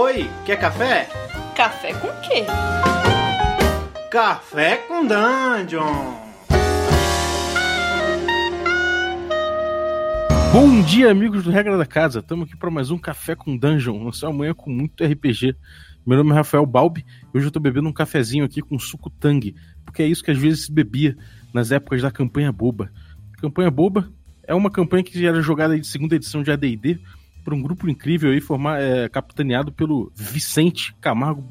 [0.00, 1.08] Oi, quer café?
[1.56, 2.44] Café com quê?
[4.08, 6.14] Café com Dungeon!
[10.52, 12.20] Bom dia, amigos do Regra da Casa.
[12.20, 13.98] Estamos aqui para mais um Café com Dungeon.
[13.98, 15.56] Nossa manhã com muito RPG.
[16.06, 17.04] Meu nome é Rafael Balbi
[17.34, 19.52] e hoje eu estou bebendo um cafezinho aqui com suco Tang,
[19.84, 21.16] porque é isso que às vezes se bebia
[21.52, 22.88] nas épocas da campanha boba.
[23.38, 24.08] Campanha boba
[24.44, 27.00] é uma campanha que era jogada de segunda edição de AD&D
[27.44, 31.44] por um grupo incrível aí, formar, é, capitaneado pelo Vicente Camargo.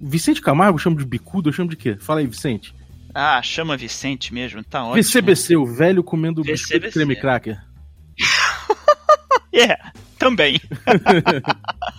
[0.00, 1.96] Vicente Camargo chama de bicudo, eu chamo de quê?
[2.00, 2.74] Fala aí, Vicente.
[3.14, 5.02] Ah, chama Vicente mesmo, tá ótimo.
[5.02, 7.58] VCBC, o velho comendo biscoito creme cracker.
[9.50, 10.60] É, yeah, também.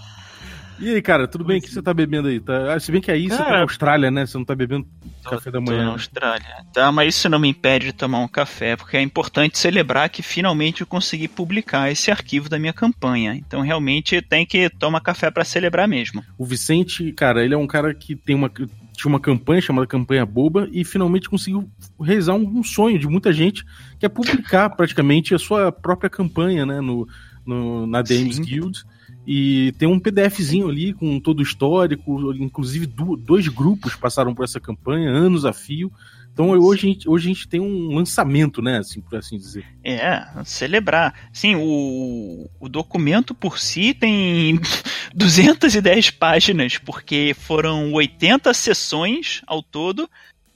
[0.82, 1.60] E aí, cara, tudo bem?
[1.60, 2.40] O que você tá bebendo aí?
[2.40, 2.74] Tá...
[2.74, 4.26] Ah, se bem que aí cara, você tá na Austrália, né?
[4.26, 4.88] Você não tá bebendo
[5.22, 5.80] tô, café da manhã.
[5.80, 6.66] Tô na Austrália.
[6.74, 10.24] Tá, mas isso não me impede de tomar um café, porque é importante celebrar que
[10.24, 13.36] finalmente eu consegui publicar esse arquivo da minha campanha.
[13.36, 16.24] Então realmente tem que tomar café para celebrar mesmo.
[16.38, 20.26] O Vicente, cara, ele é um cara que tem uma tinha uma campanha chamada Campanha
[20.26, 21.70] Boba e finalmente conseguiu
[22.02, 23.64] realizar um, um sonho de muita gente,
[23.98, 27.08] que é publicar praticamente a sua própria campanha, né, no,
[27.46, 28.84] no na Dames Guild.
[29.32, 34.60] E tem um PDFzinho ali com todo o histórico, inclusive dois grupos passaram por essa
[34.60, 35.92] campanha, anos a fio.
[36.34, 39.64] Então hoje a, gente, hoje a gente tem um lançamento, né, assim, por assim dizer.
[39.84, 41.30] É, celebrar.
[41.32, 44.60] Sim, o, o documento por si tem
[45.14, 50.10] 210 páginas, porque foram 80 sessões ao todo.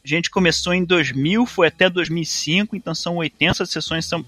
[0.04, 4.26] A gente começou em 2000, foi até 2005, então são 80 sessões, são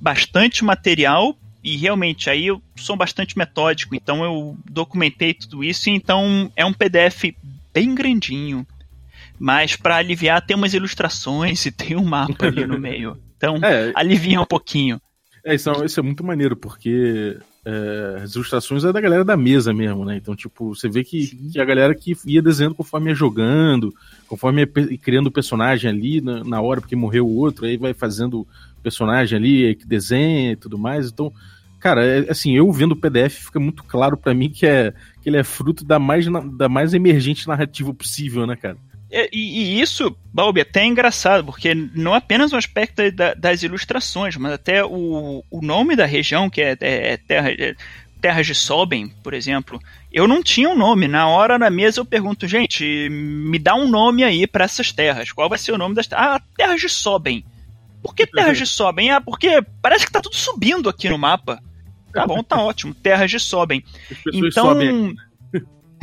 [0.00, 6.52] bastante material e realmente aí eu sou bastante metódico, então eu documentei tudo isso, então
[6.54, 7.34] é um PDF
[7.72, 8.66] bem grandinho.
[9.38, 13.18] Mas para aliviar tem umas ilustrações e tem um mapa ali no meio.
[13.36, 15.00] Então é, alivia um pouquinho.
[15.42, 19.36] É, isso é, isso é muito maneiro, porque é, as ilustrações é da galera da
[19.36, 20.16] mesa mesmo, né?
[20.16, 23.92] Então, tipo, você vê que, que a galera que ia desenhando conforme ia jogando,
[24.26, 27.94] conforme ia criando o personagem ali na, na hora, porque morreu o outro, aí vai
[27.94, 28.46] fazendo
[28.82, 31.10] personagem ali, que desenha e tudo mais.
[31.10, 31.32] Então,
[31.84, 34.90] cara, é, assim, eu vendo o PDF fica muito claro para mim que, é,
[35.22, 36.24] que ele é fruto da mais,
[36.56, 38.78] da mais emergente narrativa possível, né, cara?
[39.12, 44.34] E, e, isso, Balbi, até é engraçado, porque não apenas o aspecto da, das ilustrações,
[44.38, 47.76] mas até o, o nome da região, que é, é, é terra, é
[48.18, 49.78] Terras de Soben, por exemplo,
[50.10, 51.06] eu não tinha um nome.
[51.06, 55.30] Na hora na mesa eu pergunto, gente, me dá um nome aí para essas terras.
[55.30, 56.24] Qual vai ser o nome das terras?
[56.26, 57.44] Ah, Terras de Soben.
[58.02, 59.10] Por que Terras de Soben?
[59.10, 61.62] Ah, porque parece que tá tudo subindo aqui no mapa.
[62.14, 62.94] Tá bom, tá ótimo.
[62.94, 63.84] Terras de sobem.
[64.32, 64.50] Então.
[64.50, 65.16] Sobem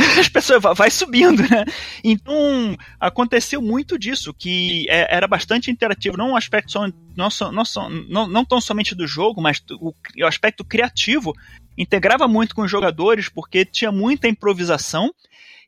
[0.20, 1.66] as pessoas vai subindo, né?
[2.04, 7.90] Então aconteceu muito disso, que é, era bastante interativo, não um aspecto só, não, não,
[8.10, 11.34] não, não tão somente do jogo, mas o, o aspecto criativo
[11.78, 15.14] integrava muito com os jogadores, porque tinha muita improvisação.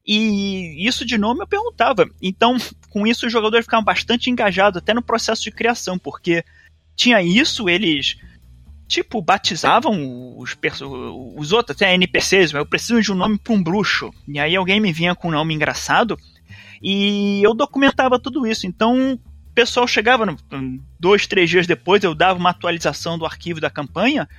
[0.06, 2.06] E isso de nome eu perguntava.
[2.22, 2.58] Então,
[2.90, 6.44] com isso, os jogadores ficavam bastante engajados até no processo de criação, porque
[6.94, 8.18] tinha isso, eles
[8.94, 10.56] tipo, batizavam os,
[11.36, 14.14] os outros, até NPCs, eu preciso de um nome para um bruxo.
[14.28, 16.16] E aí alguém me vinha com um nome engraçado
[16.82, 18.68] e eu documentava tudo isso.
[18.68, 20.36] Então, o pessoal chegava,
[21.00, 24.30] dois, três dias depois, eu dava uma atualização do arquivo da campanha.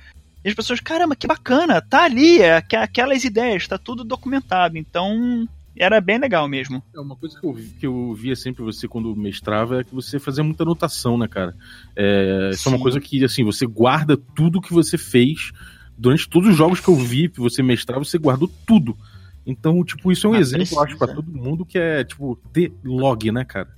[0.43, 4.77] E as pessoas, caramba, que bacana, tá ali, é, aquelas ideias, tá tudo documentado.
[4.77, 6.81] Então, era bem legal mesmo.
[6.93, 10.19] É uma coisa que eu, que eu via sempre você quando mestrava é que você
[10.19, 11.55] fazia muita anotação, né, cara?
[11.95, 15.51] É, isso é uma coisa que, assim, você guarda tudo que você fez.
[15.97, 18.97] Durante todos os jogos que eu vi que você mestrava, você guardou tudo.
[19.45, 20.79] Então, tipo, isso é um ah, exemplo, precisa.
[20.79, 23.69] eu acho, pra todo mundo que é, tipo, ter log, né, cara?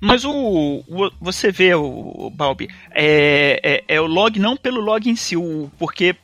[0.00, 4.80] Mas o, o, você vê o, o Balbi, é, é, é, o log não pelo
[4.80, 6.16] log em si, o, porque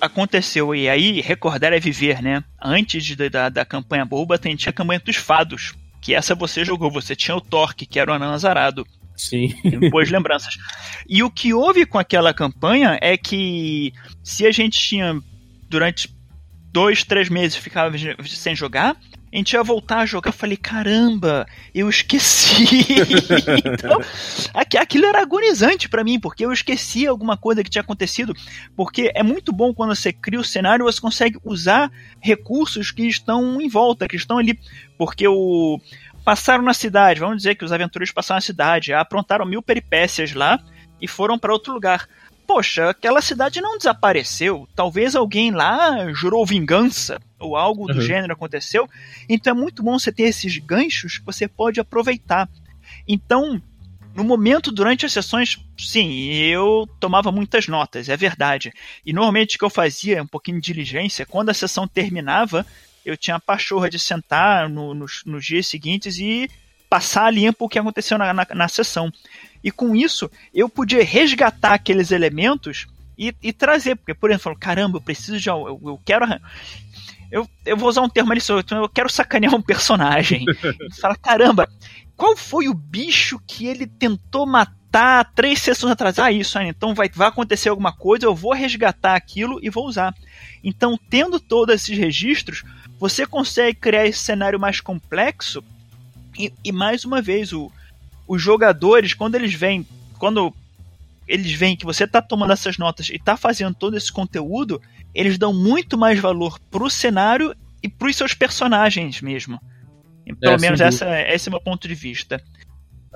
[0.00, 0.74] aconteceu.
[0.74, 2.42] E aí, recordar é viver, né?
[2.62, 5.74] Antes de, da, da campanha boba, tinha a campanha dos fados.
[6.00, 6.90] Que essa você jogou.
[6.90, 8.86] Você tinha o Torque, que era o anão azarado.
[9.16, 9.54] Sim.
[9.64, 10.54] Depois lembranças.
[11.08, 15.18] E o que houve com aquela campanha é que se a gente tinha
[15.68, 16.14] durante
[16.72, 17.96] dois, três meses ficava
[18.26, 18.96] sem jogar,
[19.34, 20.28] a gente ia voltar a jogar.
[20.28, 21.44] Eu falei, caramba,
[21.74, 22.84] eu esqueci.
[23.66, 24.00] então,
[24.80, 28.32] aquilo era agonizante para mim, porque eu esqueci alguma coisa que tinha acontecido.
[28.76, 31.90] Porque é muito bom quando você cria o cenário, você consegue usar
[32.20, 34.56] recursos que estão em volta, que estão ali.
[34.96, 35.80] Porque o.
[36.24, 40.58] Passaram na cidade, vamos dizer que os aventureiros passaram na cidade, aprontaram mil peripécias lá
[40.98, 42.08] e foram para outro lugar
[42.46, 44.68] poxa, aquela cidade não desapareceu.
[44.74, 48.00] Talvez alguém lá jurou vingança ou algo do uhum.
[48.00, 48.88] gênero aconteceu.
[49.28, 52.48] Então é muito bom você ter esses ganchos que você pode aproveitar.
[53.06, 53.60] Então,
[54.14, 58.72] no momento, durante as sessões, sim, eu tomava muitas notas, é verdade.
[59.04, 62.64] E normalmente o que eu fazia, um pouquinho de diligência, quando a sessão terminava,
[63.04, 66.48] eu tinha a pachorra de sentar no, nos, nos dias seguintes e
[66.88, 69.12] passar a limpo o que aconteceu na, na, na sessão.
[69.62, 72.86] E com isso, eu podia resgatar aqueles elementos
[73.18, 75.48] e, e trazer, porque, por exemplo, caramba, eu preciso de.
[75.48, 76.26] Eu, eu quero.
[77.30, 80.44] Eu, eu vou usar um termo ali, eu quero sacanear um personagem.
[81.00, 81.68] fala, caramba,
[82.16, 86.18] qual foi o bicho que ele tentou matar três sessões atrás?
[86.18, 90.14] Ah, isso, então vai, vai acontecer alguma coisa, eu vou resgatar aquilo e vou usar.
[90.62, 92.62] Então, tendo todos esses registros,
[92.98, 95.62] você consegue criar esse cenário mais complexo.
[96.38, 97.70] E, e mais uma vez, o,
[98.26, 99.86] os jogadores, quando eles vêm,
[100.18, 100.54] quando
[101.26, 104.80] eles veem que você está tomando essas notas e está fazendo todo esse conteúdo,
[105.14, 109.60] eles dão muito mais valor pro cenário e pros seus personagens mesmo.
[110.40, 112.42] Pelo é, menos essa, esse é o meu ponto de vista.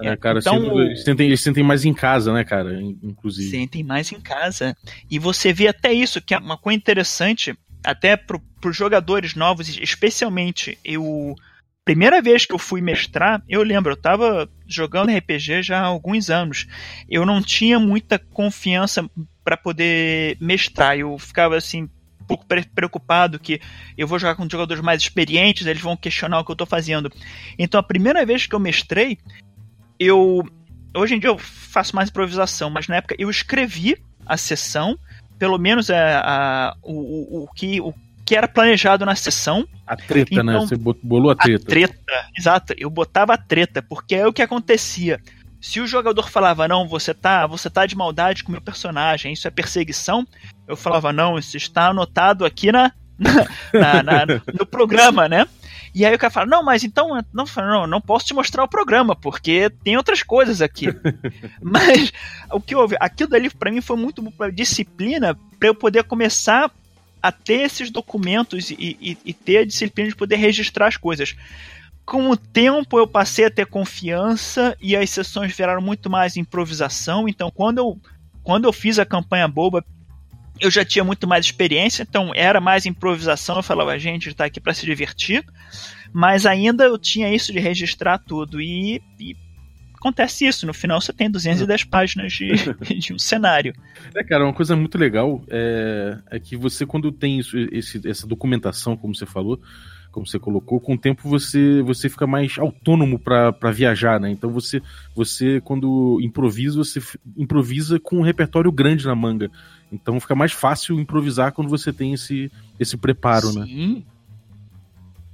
[0.00, 2.80] É, cara, então, eles, sentem, eles sentem mais em casa, né, cara?
[3.02, 3.50] Inclusive.
[3.50, 4.76] Sentem mais em casa.
[5.10, 9.68] E você vê até isso, que é uma coisa interessante, até para os jogadores novos,
[9.78, 11.34] especialmente eu.
[11.84, 16.28] Primeira vez que eu fui mestrar, eu lembro, eu estava jogando RPG já há alguns
[16.28, 16.66] anos.
[17.08, 19.08] Eu não tinha muita confiança
[19.48, 20.98] para poder mestrar.
[20.98, 21.88] Eu ficava assim,
[22.26, 23.58] pouco preocupado que
[23.96, 27.10] eu vou jogar com jogadores mais experientes, eles vão questionar o que eu estou fazendo.
[27.58, 29.16] Então a primeira vez que eu mestrei,
[29.98, 30.46] eu.
[30.94, 33.96] Hoje em dia eu faço mais improvisação, mas na época eu escrevi
[34.26, 34.98] a sessão,
[35.38, 37.94] pelo menos a, é, a o, o, o, que, o
[38.26, 39.66] que era planejado na sessão.
[39.86, 40.52] A treta, né?
[40.52, 40.66] então, né?
[40.66, 41.64] Você bolou a treta.
[41.64, 42.74] A treta, exato.
[42.76, 45.18] Eu botava a treta, porque é o que acontecia.
[45.60, 49.32] Se o jogador falava, não, você tá, você tá de maldade com o meu personagem,
[49.32, 50.26] isso é perseguição,
[50.66, 55.46] eu falava, não, isso está anotado aqui na, na, na no programa, né?
[55.94, 58.68] E aí o cara fala, não, mas então, não, não, não posso te mostrar o
[58.68, 60.88] programa, porque tem outras coisas aqui.
[61.60, 62.12] mas
[62.52, 64.22] o que houve, aquilo dali para mim foi muito
[64.52, 66.70] disciplina para eu poder começar
[67.20, 71.34] a ter esses documentos e, e, e ter a disciplina de poder registrar as coisas
[72.08, 77.28] com o tempo eu passei a ter confiança e as sessões viraram muito mais improvisação.
[77.28, 78.00] Então, quando eu,
[78.42, 79.84] quando eu fiz a campanha boba,
[80.58, 83.56] eu já tinha muito mais experiência, então era mais improvisação.
[83.56, 85.44] Eu falava, a gente está aqui para se divertir,
[86.10, 88.58] mas ainda eu tinha isso de registrar tudo.
[88.58, 89.36] E, e
[89.94, 90.66] acontece isso.
[90.66, 92.48] No final você tem 210 páginas de,
[92.98, 93.74] de um cenário.
[94.14, 98.26] É, cara, uma coisa muito legal é, é que você, quando tem isso, esse, essa
[98.26, 99.60] documentação, como você falou,
[100.10, 104.30] como você colocou, com o tempo você, você fica mais autônomo para viajar, né?
[104.30, 104.82] Então você,
[105.14, 107.00] você, quando improvisa, você
[107.36, 109.50] improvisa com um repertório grande na manga.
[109.92, 113.64] Então fica mais fácil improvisar quando você tem esse, esse preparo, né?
[113.66, 114.04] Sim.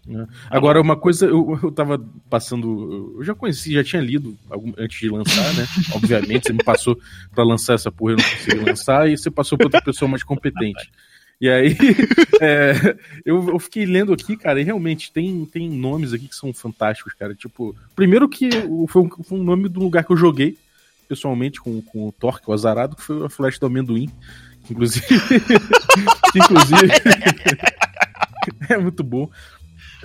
[0.06, 0.26] né?
[0.50, 3.14] Agora, uma coisa, eu, eu tava passando.
[3.18, 5.66] Eu já conheci, já tinha lido algum, antes de lançar, né?
[5.94, 6.98] Obviamente, você me passou
[7.34, 10.22] para lançar essa porra, eu não consegui lançar, e você passou para outra pessoa mais
[10.22, 10.90] competente.
[11.40, 11.76] E aí,
[12.40, 16.52] é, eu, eu, fiquei lendo aqui, cara, e realmente tem, tem nomes aqui que são
[16.52, 17.34] fantásticos, cara.
[17.34, 18.48] Tipo, primeiro que
[18.88, 20.56] foi um, foi um nome do lugar que eu joguei,
[21.08, 24.10] pessoalmente, com, com o Torque, o Azarado, que foi a Flash do Amendoim.
[24.70, 25.06] Inclusive.
[26.34, 26.88] inclusive.
[28.68, 29.28] é muito bom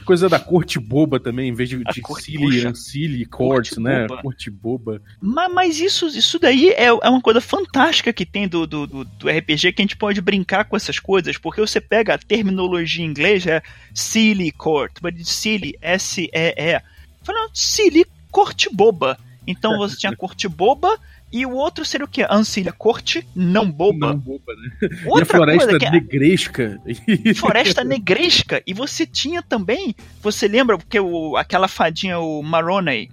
[0.09, 4.07] coisa da corte boba também, em vez de, de silly, ancilly, court, né?
[4.07, 4.23] Boba.
[4.23, 4.99] Corte boba.
[5.21, 9.05] Mas, mas, isso, isso daí é, é uma coisa fantástica que tem do, do, do,
[9.05, 13.05] do, RPG que a gente pode brincar com essas coisas, porque você pega a terminologia
[13.05, 13.61] em inglês, é
[13.93, 16.81] silly court, mas silly, S-E-E.
[17.21, 19.15] Falando silly, corte boba.
[19.45, 20.97] Então você tinha corte boba
[21.31, 22.25] e o outro seria o quê?
[22.29, 24.07] Ancilha corte não boba.
[24.07, 24.89] Não boba, né?
[25.05, 26.81] Outra e a floresta coisa, é negresca.
[27.35, 28.63] Floresta negresca.
[28.65, 33.09] E você tinha também, você lembra porque o, aquela fadinha, o Maroney?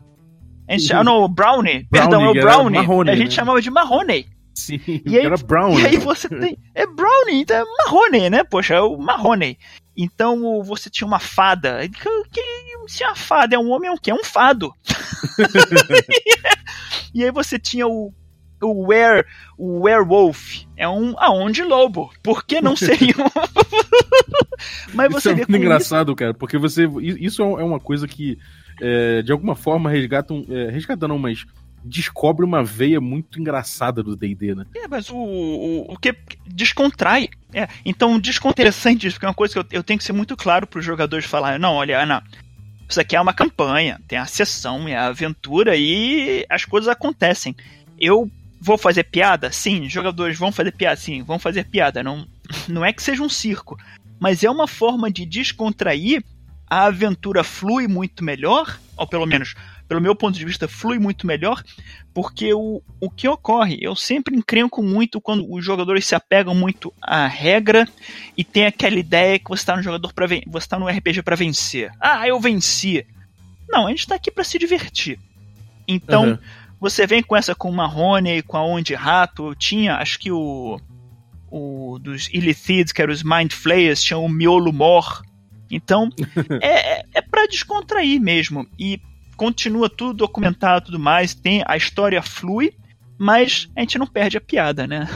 [0.69, 0.99] A gente, uhum.
[0.99, 1.87] Ah, não, o Brownie.
[1.89, 2.79] Brownie perdão, é o Brownie.
[2.79, 3.35] Marrone, a gente né?
[3.35, 4.27] chamava de Marrone.
[4.55, 5.83] Sim, e aí, era Brownie.
[5.83, 6.59] E aí você tem.
[6.75, 8.45] É Brownie, então é Marrone, né?
[8.45, 9.59] Poxa, é o Marrone.
[9.97, 11.89] Então você tinha uma fada.
[11.89, 12.43] Que, que,
[12.89, 14.11] se a fada é um homem, é um quê?
[14.11, 14.73] É um fado.
[17.15, 18.13] e aí você tinha o
[18.63, 19.27] o were,
[19.59, 22.11] o werewolf é um aonde lobo.
[22.23, 23.29] Por que não seria um...
[24.95, 26.17] Mas você isso é muito engraçado, isso...
[26.17, 28.39] cara, porque você isso é uma coisa que
[28.81, 31.45] é, de alguma forma resgata um, é, resgata não, mas
[31.85, 34.65] descobre uma veia muito engraçada do D&D, né?
[34.75, 36.15] É, mas o, o, o que
[36.47, 37.29] descontrai.
[37.53, 40.37] É, então, desconteressante isso, porque é uma coisa que eu, eu tenho que ser muito
[40.37, 42.23] claro para os jogadores falar, não, olha, Ana,
[42.89, 47.55] isso aqui é uma campanha, tem a sessão, é a aventura e as coisas acontecem.
[47.99, 49.51] Eu vou fazer piada?
[49.51, 52.03] Sim, jogadores vão fazer piada, sim, vão fazer piada.
[52.03, 52.27] Não,
[52.69, 53.79] não é que seja um circo,
[54.21, 56.25] mas é uma forma de descontrair.
[56.69, 59.55] A aventura flui muito melhor, ou pelo menos
[59.89, 61.63] pelo meu ponto de vista, flui muito melhor,
[62.13, 66.93] porque o, o que ocorre, eu sempre encrenco muito quando os jogadores se apegam muito
[67.01, 67.87] à regra
[68.37, 71.37] e tem aquela ideia que você está no jogador para você está no RPG para
[71.37, 71.93] vencer.
[72.01, 73.07] Ah, eu venci.
[73.69, 75.19] Não, a gente está aqui para se divertir.
[75.87, 76.39] Então, uhum.
[76.81, 80.81] você vem com essa com o Marrone, com a Onde Rato, tinha, acho que o
[81.49, 85.23] o dos Illithids, que eram os Mind Flayers, tinha o Miolo Mor.
[85.71, 86.11] Então,
[86.61, 88.67] é, é, é para descontrair mesmo.
[88.79, 89.01] E
[89.37, 92.73] continua tudo documentado tudo mais, tem a história flui,
[93.19, 95.09] mas a gente não perde a piada, né?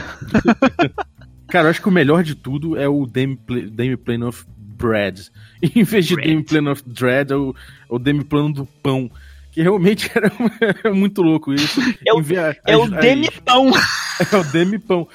[1.49, 3.37] Cara, eu acho que o melhor de tudo é o Dame,
[3.71, 5.29] Dame Plane of Bread.
[5.61, 6.29] Em vez de Bread.
[6.29, 9.11] Dame Plane of Dread, é o, é o Dame Plano do Pão.
[9.51, 10.31] Que realmente era
[10.93, 11.81] muito louco isso.
[12.07, 12.23] É o,
[12.65, 13.71] é o Demi-Pão.
[14.31, 15.07] É o Demi-Pão.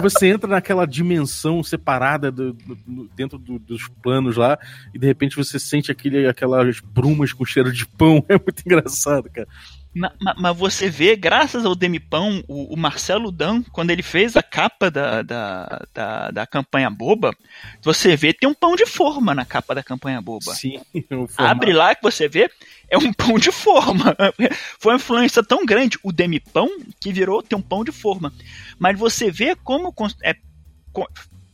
[0.00, 4.58] você entra naquela dimensão separada do, do, dentro do, dos planos lá,
[4.92, 8.24] e de repente você sente aquele, aquelas brumas com cheiro de pão.
[8.34, 9.46] É muito engraçado, cara.
[9.94, 14.90] Mas, você vê, graças ao Demipão, o, o Marcelo Dan, quando ele fez a capa
[14.90, 17.32] da, da, da, da, campanha boba,
[17.80, 20.52] você vê tem um pão de forma na capa da campanha boba.
[20.52, 20.80] Sim.
[21.38, 22.50] Abre lá que você vê,
[22.88, 24.16] é um pão de forma.
[24.80, 26.68] Foi uma influência tão grande, o Demipão,
[27.00, 28.32] que virou ter um pão de forma.
[28.78, 30.34] Mas você vê como é,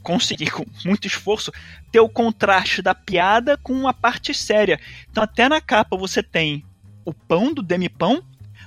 [0.03, 1.53] conseguir, com muito esforço,
[1.93, 4.81] ter o contraste da piada com a parte séria.
[5.11, 6.65] Então, até na capa você tem
[7.05, 8.23] o pão do Demipão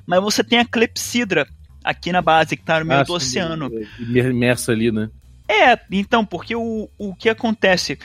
[0.06, 1.48] mas você tem a clepsidra
[1.84, 3.72] aqui na base, que tá no meio ah, do sim, oceano.
[4.00, 5.10] Imersa ali, né?
[5.48, 8.00] É, então, porque o, o que acontece?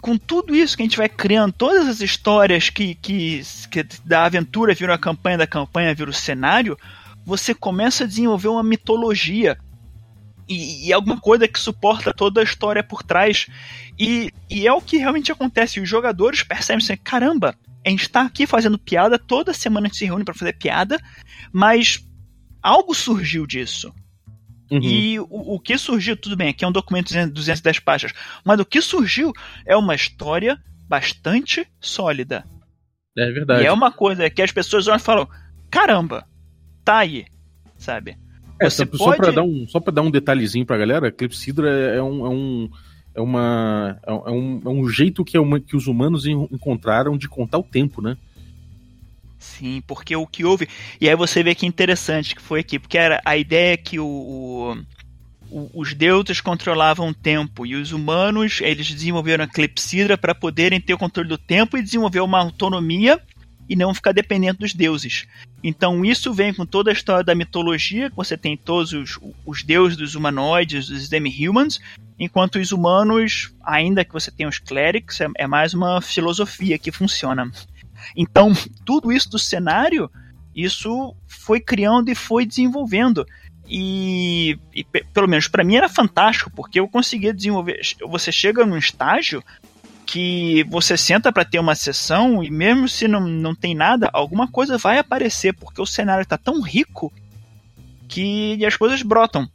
[0.00, 4.24] Com tudo isso que a gente vai criando, todas as histórias que, que, que da
[4.24, 6.76] aventura viram a campanha, da campanha viram o cenário,
[7.24, 9.58] você começa a desenvolver uma mitologia
[10.48, 13.46] e, e, alguma coisa que suporta toda a história por trás.
[13.96, 15.78] E, e é o que realmente acontece.
[15.78, 19.98] Os jogadores percebem assim: caramba, a gente está aqui fazendo piada, toda semana a gente
[19.98, 20.98] se reúne para fazer piada,
[21.52, 22.04] mas
[22.62, 23.92] algo surgiu disso.
[24.70, 24.80] Uhum.
[24.82, 28.12] E o, o, que surgiu, tudo bem, aqui é um documento de 210 páginas,
[28.44, 29.32] mas o que surgiu
[29.66, 32.44] é uma história bastante sólida.
[33.16, 33.64] É verdade.
[33.64, 35.28] E é uma coisa que as pessoas olham e falam:
[35.68, 36.24] caramba,
[36.84, 37.26] tá aí,
[37.76, 38.16] sabe?
[38.60, 39.24] É, Você só, pode...
[39.24, 42.28] só, dar um, só pra dar um detalhezinho pra galera, Clepsidra é, é um, é
[42.28, 42.70] um
[43.14, 47.16] é uma é, é um, é um jeito que, é uma, que os humanos encontraram
[47.16, 48.16] de contar o tempo, né?
[49.38, 50.68] Sim, porque o que houve.
[51.00, 54.76] E aí você vê que interessante que foi aqui, porque era a ideia que o,
[55.50, 60.80] o, os deuses controlavam o tempo e os humanos eles desenvolveram a clepsidra para poderem
[60.80, 63.20] ter o controle do tempo e desenvolver uma autonomia
[63.70, 65.28] e não ficar dependendo dos deuses.
[65.62, 69.62] Então isso vem com toda a história da mitologia, que você tem todos os, os
[69.62, 71.78] deuses dos humanoides, os demi-humans,
[72.18, 76.90] enquanto os humanos, ainda que você tenha os clerics, é, é mais uma filosofia que
[76.90, 77.48] funciona.
[78.16, 78.52] Então,
[78.84, 80.10] tudo isso do cenário,
[80.52, 83.24] isso foi criando e foi desenvolvendo.
[83.68, 87.80] E, e pelo menos para mim era fantástico, porque eu conseguia desenvolver.
[88.08, 89.44] Você chega num estágio
[90.10, 94.50] que você senta para ter uma sessão e mesmo se não, não tem nada, alguma
[94.50, 97.12] coisa vai aparecer, porque o cenário está tão rico
[98.08, 99.48] que as coisas brotam.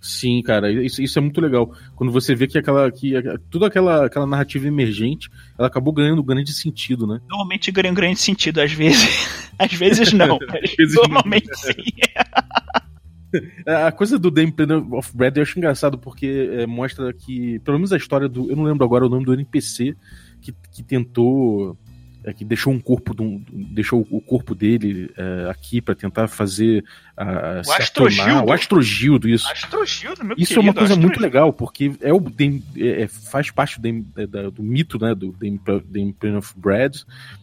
[0.00, 1.72] Sim, cara, isso, isso é muito legal.
[1.96, 3.14] Quando você vê que aquela que
[3.50, 7.18] toda aquela, aquela narrativa emergente, ela acabou ganhando grande sentido, né?
[7.26, 9.28] Normalmente ganha um grande sentido, às vezes.
[9.58, 10.38] às vezes não.
[10.62, 11.56] às vezes normalmente não.
[11.56, 11.74] sim.
[13.66, 17.92] A coisa do Planner of Bread eu acho engraçado porque é, mostra que, pelo menos
[17.92, 18.50] a história do.
[18.50, 19.94] Eu não lembro agora o nome do NPC
[20.40, 21.76] que, que tentou
[22.28, 26.84] é, que deixou um corpo um, deixou o corpo dele é, aqui para tentar fazer
[27.16, 28.44] a, o Astrogildo.
[28.44, 32.22] o Astrogildo isso Astrogildo, meu isso querido, é uma coisa muito legal porque é o
[32.76, 37.02] é, é, faz parte do, é, do mito né do Dame Plane of Bread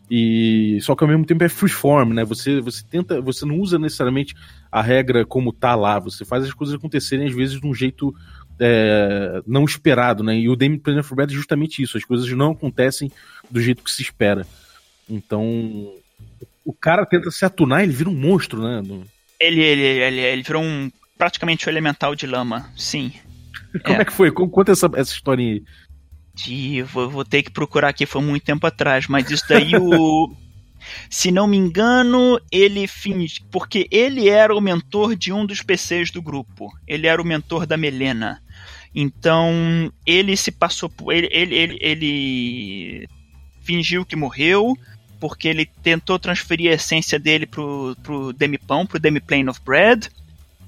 [0.09, 3.79] e só que ao mesmo tempo é freeform né você você tenta você não usa
[3.79, 4.35] necessariamente
[4.71, 8.13] a regra como tá lá você faz as coisas acontecerem às vezes de um jeito
[8.59, 10.37] é, não esperado, né?
[10.37, 13.11] E o Dame Plane of Bread é justamente isso, as coisas não acontecem
[13.49, 14.45] do jeito que se espera.
[15.09, 15.93] Então,
[16.63, 18.81] o cara tenta se atunar ele vira um monstro, né?
[19.39, 23.13] Ele, ele, ele, ele virou um praticamente um elemental de lama, sim.
[23.83, 24.31] Como é, é que foi?
[24.31, 25.63] Conta essa, essa historinha aí.
[26.33, 30.35] De, vou, vou ter que procurar aqui, foi muito tempo atrás, mas isso daí o.
[31.09, 33.41] Se não me engano, ele finge.
[33.49, 36.71] Porque ele era o mentor de um dos PCs do grupo.
[36.87, 38.39] Ele era o mentor da Melena.
[38.93, 41.11] Então, ele se passou por.
[41.11, 43.09] Ele, ele, ele, ele
[43.63, 44.77] fingiu que morreu
[45.19, 50.09] porque ele tentou transferir a essência dele pro, pro Demipão, pro Demiplane of Bread.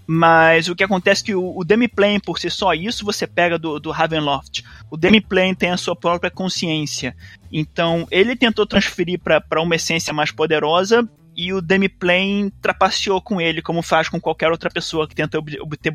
[0.10, 3.60] Mas o que acontece é que o, o Demiplane, por si só, isso você pega
[3.60, 4.64] do, do Ravenloft.
[4.90, 7.14] O Demiplane tem a sua própria consciência.
[7.52, 13.62] Então, ele tentou transferir para uma essência mais poderosa e o Demiplane trapaceou com ele,
[13.62, 15.94] como faz com qualquer outra pessoa que tenta obter,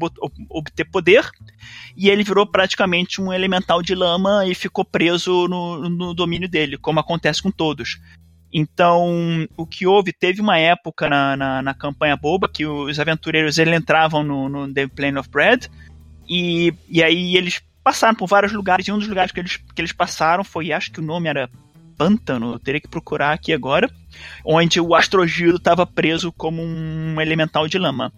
[0.49, 1.29] obter poder.
[1.97, 6.79] E ele virou praticamente um elemental de lama e ficou preso no, no domínio dele,
[6.79, 7.99] como acontece com todos.
[8.53, 13.59] Então, o que houve, teve uma época na, na, na campanha boba que os aventureiros
[13.59, 15.71] eles entravam no, no The Plane of Bread
[16.29, 19.81] e, e aí eles passaram por vários lugares e um dos lugares que eles, que
[19.81, 21.49] eles passaram foi, acho que o nome era
[21.97, 23.91] Pântano, eu teria que procurar aqui agora,
[24.45, 28.13] onde o Astrogiro estava preso como um elemental de lama.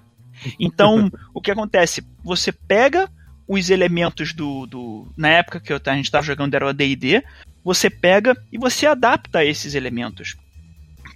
[0.58, 2.04] Então, o que acontece?
[2.22, 3.10] Você pega
[3.46, 4.66] os elementos do.
[4.66, 7.22] do na época que a gente estava jogando era o AD&D,
[7.64, 10.36] você pega e você adapta esses elementos.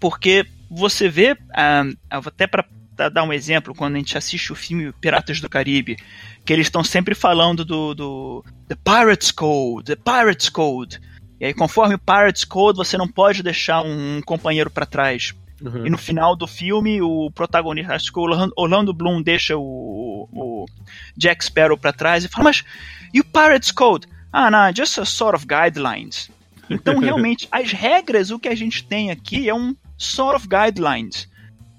[0.00, 2.64] Porque você vê, ah, até para
[3.10, 5.96] dar um exemplo, quando a gente assiste o filme Piratas do Caribe,
[6.44, 11.00] que eles estão sempre falando do, do The Pirates Code, The Pirates Code.
[11.40, 15.34] E aí, conforme o Pirates Code, você não pode deixar um companheiro para trás.
[15.62, 15.86] Uhum.
[15.86, 20.66] E no final do filme, o protagonista, acho que o Orlando Bloom deixa o, o
[21.16, 22.64] Jack Sparrow para trás e fala: Mas
[23.12, 24.06] e o Pirates Code?
[24.32, 26.30] Ah, não, just a sort of guidelines.
[26.70, 31.28] Então, realmente, as regras, o que a gente tem aqui é um sort of guidelines.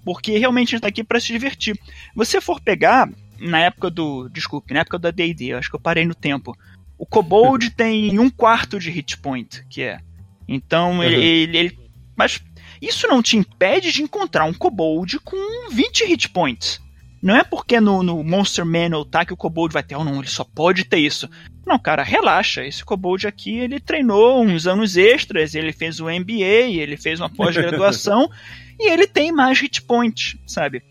[0.03, 1.79] Porque realmente a gente tá aqui para se divertir.
[2.15, 4.29] Você for pegar, na época do.
[4.29, 6.55] Desculpe, na época da DD, acho que eu parei no tempo.
[6.97, 9.99] O Kobold tem um quarto de hit point, que é.
[10.47, 11.03] Então, uhum.
[11.03, 11.79] ele, ele, ele,
[12.15, 12.41] Mas
[12.81, 16.81] isso não te impede de encontrar um kobold com 20 hit points.
[17.21, 20.19] Não é porque no, no Monster Manual tá que o kobold vai ter, oh não,
[20.19, 21.29] ele só pode ter isso.
[21.65, 22.65] Não, cara, relaxa.
[22.65, 27.29] Esse kobold aqui, ele treinou uns anos extras, ele fez o MBA, ele fez uma
[27.29, 28.29] pós-graduação
[28.79, 30.83] e ele tem mais hit points, sabe?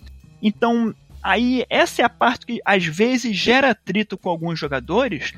[0.43, 5.33] Então, aí essa é a parte que às vezes gera atrito com alguns jogadores,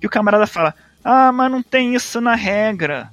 [0.00, 3.10] que o camarada fala: "Ah, mas não tem isso na regra.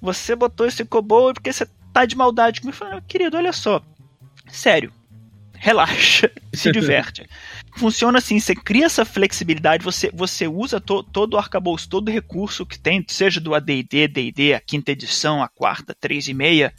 [0.00, 2.76] Você botou esse kobold porque você tá de maldade comigo.
[2.76, 3.80] Eu falei, querido, olha só.
[4.48, 4.92] Sério.
[5.64, 7.24] Relaxa, se diverte.
[7.76, 12.10] Funciona assim, você cria essa flexibilidade, você, você usa to, todo o arcabouço, todo o
[12.10, 16.74] recurso que tem, seja do AD&D, D&D, a quinta edição, a quarta, três e meia,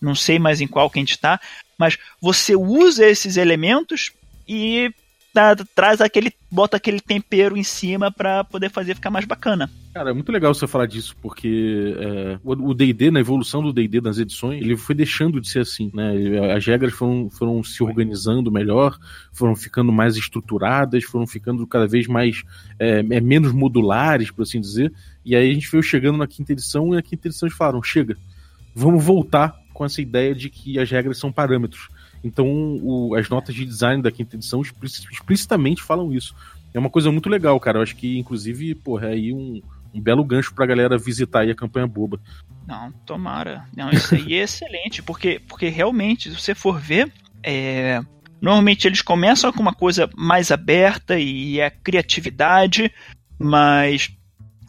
[0.00, 1.40] não sei mais em qual que a gente está,
[1.76, 4.12] mas você usa esses elementos
[4.46, 4.94] e
[5.32, 9.70] dá, traz aquele, bota aquele tempero em cima para poder fazer ficar mais bacana.
[9.92, 14.00] Cara, é muito legal você falar disso, porque é, o D&D, na evolução do D&D
[14.00, 16.12] nas edições, ele foi deixando de ser assim, né?
[16.54, 18.96] As regras foram, foram se organizando melhor,
[19.32, 22.44] foram ficando mais estruturadas, foram ficando cada vez mais,
[22.78, 24.92] é, é, menos modulares, por assim dizer,
[25.24, 27.82] e aí a gente veio chegando na quinta edição, e na quinta edição eles falaram,
[27.82, 28.16] chega,
[28.74, 31.88] vamos voltar com essa ideia de que as regras são parâmetros.
[32.22, 32.46] Então,
[32.82, 36.34] o, as notas de design da quinta edição explicitamente falam isso.
[36.72, 37.78] É uma coisa muito legal, cara.
[37.78, 39.60] Eu acho que, inclusive, porra, é aí um,
[39.92, 42.20] um belo gancho pra galera visitar aí a campanha boba.
[42.66, 43.64] Não, tomara.
[43.76, 48.00] Não, isso aí é excelente, porque, porque realmente, se você for ver, é,
[48.40, 52.92] normalmente eles começam com uma coisa mais aberta e é criatividade,
[53.38, 54.10] mas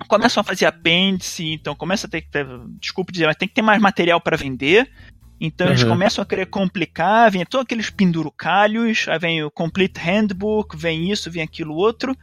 [0.08, 2.48] começam a fazer apêndice, então começa a ter que ter,
[2.80, 4.90] desculpe dizer, mas tem que ter mais material para vender.
[5.41, 5.73] Então uhum.
[5.73, 11.12] eles começam a querer complicar, vem todos aqueles pendurucalhos, aí vem o Complete Handbook, vem
[11.12, 12.15] isso, vem aquilo outro.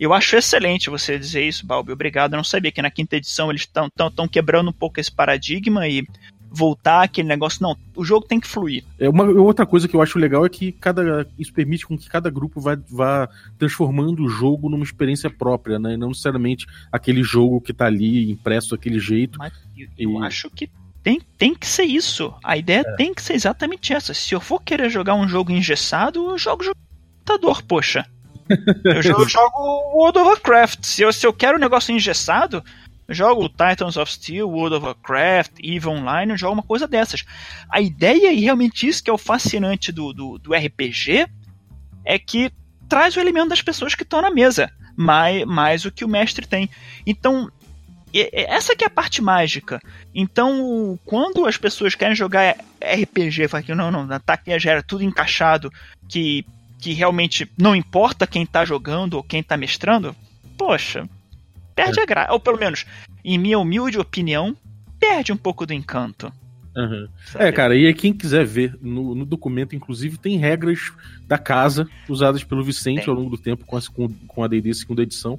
[0.00, 1.92] Eu acho excelente você dizer isso, Balbi.
[1.92, 2.32] Obrigado.
[2.32, 5.12] Eu não sabia que na quinta edição eles estão tão, tão quebrando um pouco esse
[5.12, 6.06] paradigma e
[6.50, 7.62] voltar aquele negócio.
[7.62, 8.82] Não, o jogo tem que fluir.
[8.98, 12.08] É uma outra coisa que eu acho legal é que cada isso permite com que
[12.08, 15.98] cada grupo vá, vá transformando o jogo numa experiência própria, né?
[15.98, 19.38] Não necessariamente aquele jogo que tá ali impresso daquele jeito.
[19.38, 20.04] Mas eu, e...
[20.04, 20.68] eu acho que
[21.04, 22.34] tem, tem que ser isso.
[22.42, 22.96] A ideia é.
[22.96, 24.14] tem que ser exatamente essa.
[24.14, 26.64] Se eu for querer jogar um jogo engessado, eu jogo
[27.24, 28.06] computador, poxa.
[28.82, 30.82] Eu jogo, jogo World of Warcraft.
[30.82, 32.64] Se eu, se eu quero um negócio engessado,
[33.06, 37.22] eu jogo Titans of Steel, World of Warcraft, EVE Online, eu jogo uma coisa dessas.
[37.68, 41.26] A ideia, e realmente isso que é o fascinante do, do, do RPG,
[42.02, 42.50] é que
[42.88, 46.46] traz o elemento das pessoas que estão na mesa, mais, mais o que o mestre
[46.46, 46.70] tem.
[47.06, 47.50] Então,
[48.14, 49.80] essa que é a parte mágica.
[50.14, 55.02] Então, quando as pessoas querem jogar RPG, falam que não, não, ataque já era tudo
[55.02, 55.72] encaixado,
[56.08, 56.46] que,
[56.78, 60.14] que realmente não importa quem tá jogando ou quem tá mestrando,
[60.56, 61.08] poxa,
[61.74, 62.02] perde é.
[62.02, 62.32] a graça.
[62.32, 62.86] Ou pelo menos,
[63.24, 64.56] em minha humilde opinião,
[64.98, 66.32] perde um pouco do encanto.
[66.76, 67.08] Uhum.
[67.36, 70.92] É, cara, e aí quem quiser ver no, no, documento, inclusive, tem regras
[71.26, 73.10] da casa usadas pelo Vicente tem.
[73.10, 75.38] ao longo do tempo com a, com, com a D&D segunda edição,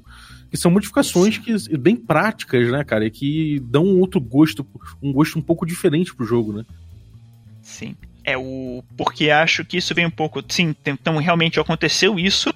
[0.50, 4.66] que são modificações que, bem práticas, né, cara, e que dão um outro gosto,
[5.02, 6.64] um gosto um pouco diferente pro jogo, né?
[7.62, 7.96] Sim.
[8.24, 8.82] É o.
[8.96, 10.42] Porque acho que isso vem um pouco.
[10.48, 12.52] Sim, então realmente aconteceu isso.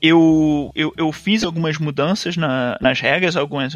[0.00, 3.74] Eu, eu, eu fiz algumas mudanças na, nas regras, algumas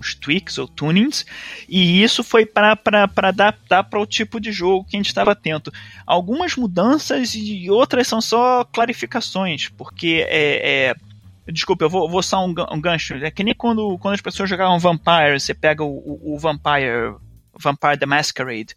[0.00, 1.26] uns tweaks ou tunings,
[1.68, 2.78] e isso foi para
[3.16, 5.72] adaptar para o tipo de jogo que a gente estava atento.
[6.06, 10.94] Algumas mudanças e outras são só clarificações, porque é, é
[11.50, 13.14] Desculpa, eu vou, vou usar um, um, gancho.
[13.14, 17.16] É que nem quando, quando as pessoas jogavam Vampire, você pega o, o, o Vampire,
[17.54, 18.74] Vampire the Masquerade.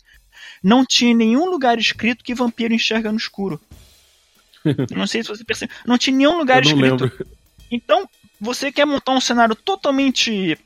[0.64, 3.60] Não tinha nenhum lugar escrito que vampiro enxerga no escuro.
[4.96, 5.72] não sei se você percebe.
[5.86, 6.82] Não tinha nenhum lugar escrito.
[6.82, 7.28] Lembro.
[7.70, 8.08] Então,
[8.40, 10.58] você quer montar um cenário totalmente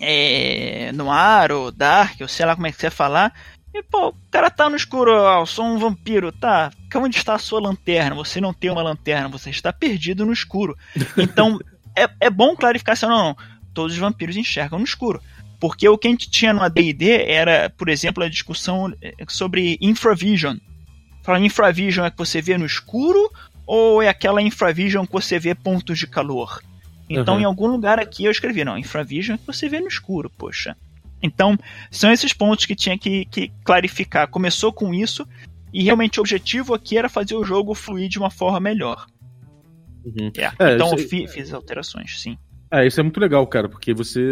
[0.00, 3.34] é, no ar ou dark, ou sei lá como é que você ia falar.
[3.72, 6.70] E, pô, o cara tá no escuro, ó, eu sou um vampiro, tá?
[6.96, 8.16] Onde está a sua lanterna?
[8.16, 10.76] Você não tem uma lanterna, você está perdido no escuro.
[11.16, 11.58] Então,
[11.96, 13.36] é, é bom clarificar assim, não, não,
[13.72, 15.22] todos os vampiros enxergam no escuro.
[15.60, 19.78] Porque o que a gente tinha no AD&D era, por exemplo, a discussão é, sobre
[19.80, 20.56] infravision.
[21.22, 23.30] Fala, infravision é que você vê no escuro
[23.66, 26.62] ou é aquela infravision que você vê pontos de calor?
[27.08, 27.40] Então, uhum.
[27.40, 30.76] em algum lugar aqui eu escrevi, não, infravision é que você vê no escuro, poxa.
[31.22, 31.58] Então,
[31.90, 34.28] são esses pontos que tinha que, que clarificar.
[34.28, 35.26] Começou com isso,
[35.72, 39.06] e realmente o objetivo aqui era fazer o jogo fluir de uma forma melhor.
[40.04, 40.32] Uhum.
[40.36, 42.38] É, é, então, eu fi, fiz alterações, sim.
[42.72, 44.22] É, isso é muito legal, cara, porque você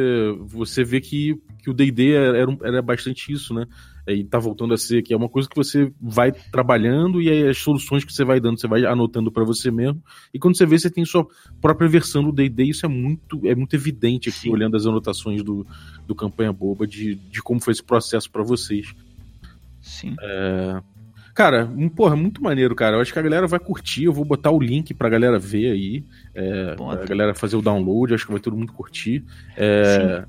[0.40, 3.66] você vê que, que o D&D era, era bastante isso, né?
[4.14, 7.48] E tá voltando a ser que é uma coisa que você vai trabalhando e aí
[7.48, 10.02] as soluções que você vai dando, você vai anotando para você mesmo.
[10.32, 11.26] E quando você vê, você tem sua
[11.60, 14.50] própria versão do D&D, isso é muito é muito evidente aqui Sim.
[14.50, 15.66] olhando as anotações do,
[16.06, 18.94] do campanha boba de, de como foi esse processo para vocês.
[19.80, 20.14] Sim.
[20.20, 20.82] É...
[21.34, 22.96] Cara, porra, muito maneiro, cara.
[22.96, 24.02] Eu acho que a galera vai curtir.
[24.02, 26.04] Eu vou botar o link pra galera ver aí.
[26.34, 28.12] É, pra galera fazer o download.
[28.12, 29.24] Acho que vai todo mundo curtir.
[29.56, 30.24] É,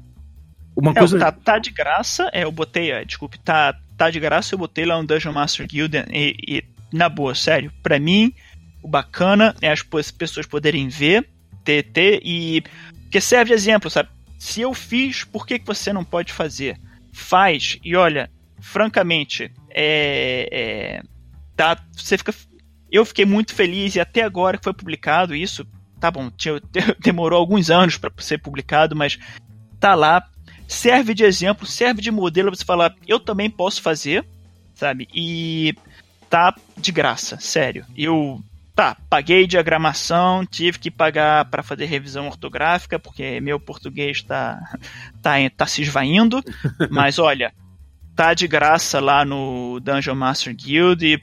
[0.76, 1.20] uma é, coisa.
[1.20, 2.30] Tá, tá, de graça.
[2.34, 2.92] É, eu botei.
[2.92, 4.54] É, desculpe, tá, tá de graça.
[4.54, 5.98] Eu botei lá no Dungeon Master Guild.
[6.12, 7.72] E, e na boa, sério.
[7.84, 8.34] Pra mim,
[8.82, 11.28] o bacana é as pessoas poderem ver,
[11.64, 12.64] ter, ter e.
[13.04, 14.10] Porque serve de exemplo, sabe?
[14.38, 16.80] Se eu fiz, por que, que você não pode fazer?
[17.12, 17.78] Faz.
[17.84, 18.30] E olha,
[18.62, 21.04] francamente, é, é,
[21.56, 22.34] tá, você fica,
[22.92, 25.68] eu fiquei muito feliz e até agora que foi publicado isso,
[26.00, 26.62] tá bom, tinha,
[27.02, 29.20] demorou alguns anos para ser publicado, mas
[29.80, 30.24] tá lá,
[30.70, 34.24] serve de exemplo, serve de modelo para você falar, eu também posso fazer,
[34.76, 35.08] sabe?
[35.14, 35.76] E
[36.30, 37.84] tá de graça, sério.
[37.98, 38.40] Eu
[38.76, 44.60] tá, paguei diagramação, tive que pagar para fazer revisão ortográfica, porque meu português tá,
[45.24, 46.42] tá, tá se esvaindo,
[46.92, 47.52] mas olha,
[48.16, 51.22] tá de graça lá no Dungeon Master Guild e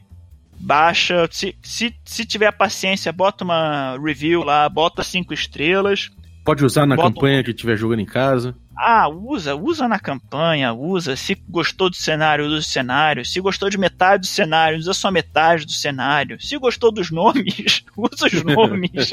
[0.58, 1.28] baixa.
[1.30, 6.10] Se, se, se tiver paciência, bota uma review lá, bota cinco estrelas.
[6.44, 7.44] Pode usar na campanha um...
[7.44, 8.56] que estiver jogando em casa.
[8.78, 11.16] Ah, usa, usa na campanha, usa.
[11.16, 13.24] Se gostou do cenário, usa o cenário.
[13.24, 16.40] Se gostou de metade do cenário, usa só metade do cenário.
[16.40, 19.10] Se gostou dos nomes, usa os nomes.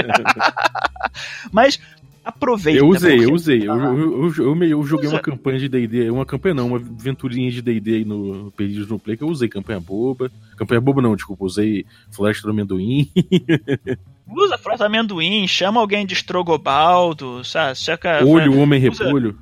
[1.51, 1.79] Mas
[2.23, 2.79] Aproveita.
[2.79, 3.67] Eu usei, eu usei.
[3.67, 5.17] Eu, eu, eu, eu, joguei Usa.
[5.17, 9.17] uma campanha de DD, uma campanha não, uma aventurinha de DD no Perdidos no Play,
[9.17, 10.31] que eu usei campanha boba.
[10.55, 13.09] Campanha boba não, desculpa, usei Floresta do Amendoim.
[14.25, 17.77] Usa Floresta do Amendoim, chama alguém de Estrogobaldo, sabe?
[17.77, 19.37] Checa, olho, homem repolho.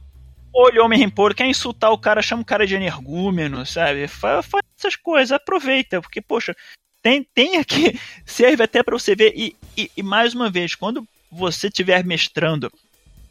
[0.54, 1.36] Olho, homem repolho.
[1.36, 4.08] Quer insultar o cara, chama o cara de energúmeno, sabe?
[4.08, 6.56] Faz, faz essas coisas, aproveita, porque, poxa,
[7.02, 9.34] tem, tem aqui, serve até para você ver.
[9.36, 12.72] E, e, e mais uma vez, quando você estiver mestrando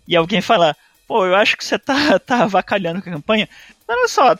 [0.09, 3.48] e alguém falar, pô, eu acho que você tá, tá avacalhando com a campanha,
[3.87, 4.37] olha só,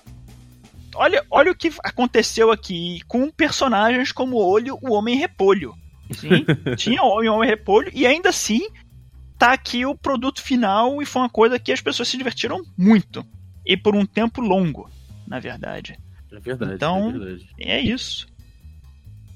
[0.95, 5.75] olha, olha o que aconteceu aqui com personagens como Olho, o Homem Repolho.
[6.13, 6.45] Sim,
[6.77, 8.67] tinha o Homem, o Homem Repolho, e ainda assim
[9.41, 13.25] tá aqui o produto final e foi uma coisa que as pessoas se divertiram muito.
[13.65, 14.91] E por um tempo longo,
[15.27, 15.99] na verdade.
[16.31, 16.75] É verdade.
[16.75, 17.49] Então, é, verdade.
[17.59, 18.29] é isso.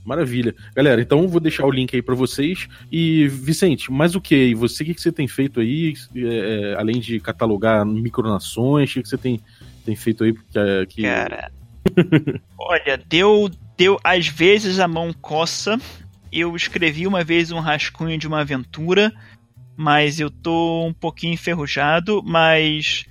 [0.04, 0.54] Maravilha.
[0.76, 2.68] Galera, então vou deixar o link aí para vocês.
[2.92, 4.36] E, Vicente, mais o que?
[4.36, 5.94] E você, o que, que você tem feito aí?
[6.14, 9.40] É, é além de catalogar micronações, o que, que você tem,
[9.86, 10.34] tem feito aí?
[10.34, 11.02] Que, que...
[11.02, 11.50] Cara,
[12.58, 13.98] olha, deu, deu.
[14.04, 15.78] Às vezes a mão coça.
[16.30, 19.10] Eu escrevi uma vez um rascunho de uma aventura,
[19.76, 23.04] mas eu tô um pouquinho enferrujado, mas.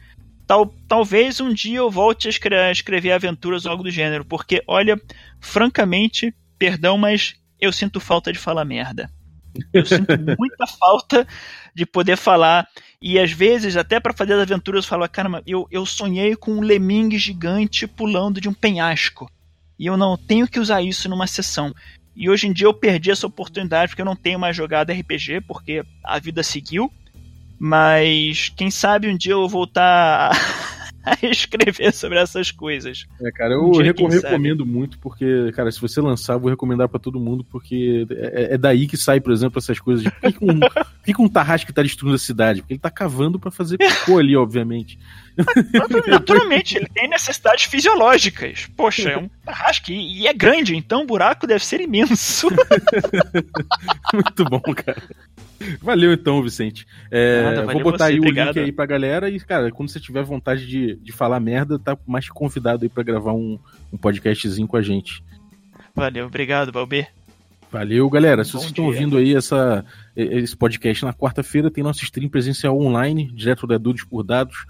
[0.45, 5.01] Tal, talvez um dia eu volte a escrever aventuras ou algo do gênero, porque, olha,
[5.39, 9.09] francamente, perdão, mas eu sinto falta de falar merda.
[9.71, 11.25] Eu sinto muita falta
[11.73, 12.67] de poder falar.
[13.01, 16.51] E às vezes, até para fazer as aventuras, eu falo: caramba, eu, eu sonhei com
[16.51, 19.29] um lemingue gigante pulando de um penhasco.
[19.79, 21.73] E eu não tenho que usar isso numa sessão.
[22.15, 25.41] E hoje em dia eu perdi essa oportunidade porque eu não tenho mais jogado RPG,
[25.47, 26.91] porque a vida seguiu.
[27.59, 30.31] Mas quem sabe um dia eu voltar
[31.05, 33.05] a escrever sobre essas coisas.
[33.21, 34.23] É, cara, eu Um dia, reco- quem sabe.
[34.25, 38.53] recomendo muito, porque, cara, se você lançar, eu vou recomendar pra todo mundo, porque é,
[38.55, 41.29] é daí que sai, por exemplo, essas coisas de por que, um, por que, um
[41.29, 42.61] tarrasque tá destruindo a cidade?
[42.61, 44.99] Porque ele tá cavando pra fazer cocô ali, obviamente.
[45.73, 48.67] Natu- Naturalmente, ele tem necessidades fisiológicas.
[48.77, 52.47] Poxa, é um tarrasque e é grande, então o buraco deve ser imenso.
[54.13, 55.01] Muito bom, cara.
[55.81, 56.85] Valeu então, Vicente.
[57.09, 58.47] É, Nada, vou botar você, aí o obrigado.
[58.55, 61.97] link aí pra galera e, cara, quando você tiver vontade de, de falar merda, tá
[62.05, 63.57] mais que convidado aí pra gravar um,
[63.91, 65.23] um podcastzinho com a gente.
[65.95, 67.07] Valeu, obrigado, Balbê.
[67.71, 68.43] Valeu, galera.
[68.43, 72.77] Se Bom vocês estão ouvindo aí essa, esse podcast na quarta-feira, tem nosso stream presencial
[72.79, 74.65] online, direto da Dudes por Dados,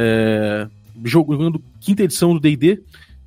[0.00, 0.68] é,
[1.04, 2.80] jogando quinta edição do D&D,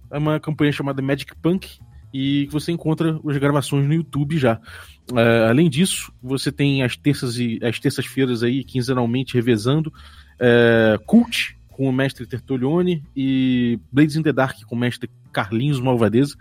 [0.10, 1.80] é uma campanha chamada Magic Punk,
[2.14, 4.60] e você encontra as gravações no YouTube já.
[5.14, 9.92] É, além disso, você tem as terças e as terças-feiras aí, quinzenalmente, revezando,
[10.40, 15.80] é, Cult, com o mestre Tertolione, e Blades in the Dark, com o mestre Carlinhos
[15.80, 16.36] Malvadeza.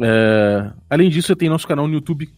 [0.00, 2.28] É, além disso, você tem nosso canal no YouTube,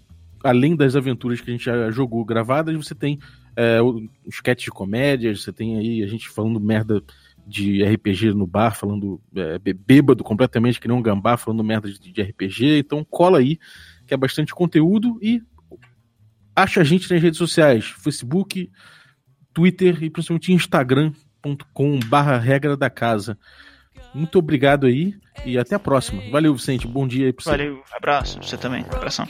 [0.42, 3.20] além das aventuras que a gente já jogou gravadas, você tem
[3.56, 7.02] é, o o sketch de comédias, você tem aí a gente falando merda
[7.46, 11.90] de RPG no bar, falando é, bê- bêbado completamente, que nem um gambá, falando merda
[11.92, 12.78] de, de RPG.
[12.78, 13.58] Então cola aí,
[14.06, 15.42] que é bastante conteúdo e
[16.56, 18.70] acha a gente nas redes sociais, Facebook,
[19.52, 23.38] Twitter e principalmente Instagram.com barra regra da casa.
[24.14, 25.14] Muito obrigado aí
[25.44, 26.22] e até a próxima.
[26.30, 26.86] Valeu, Vicente.
[26.86, 27.50] Bom dia aí pra você.
[27.50, 28.84] Valeu, abraço, você também.
[28.90, 29.26] Abração.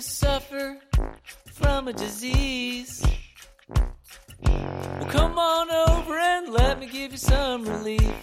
[0.00, 0.78] Suffer
[1.52, 3.04] from a disease,
[4.42, 8.14] well, come on over and let me give you some relief.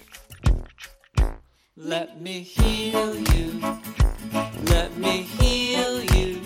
[1.76, 3.62] Let me heal you.
[4.66, 6.42] Let me heal you.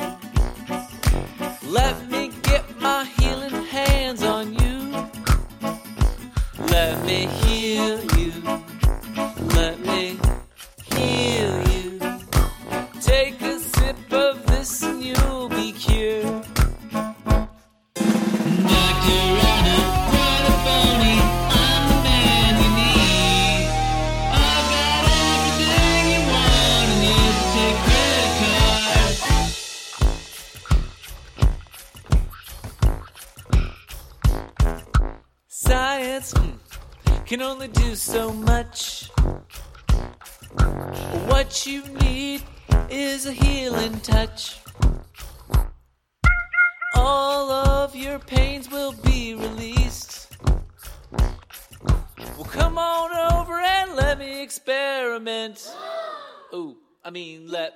[1.63, 5.10] Let me get my healing hands on you.
[6.67, 8.34] Let me heal you.
[9.56, 10.20] Let me
[10.94, 11.61] heal you.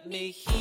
[0.08, 0.55] me.